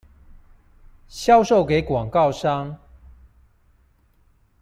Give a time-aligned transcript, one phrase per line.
[1.11, 2.75] 銷售給廣告商